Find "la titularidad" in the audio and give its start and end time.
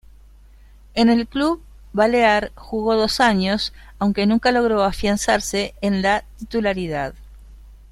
6.01-7.13